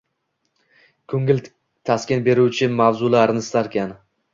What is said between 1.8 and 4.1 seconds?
taskin beruvchi mavzularni istarkan.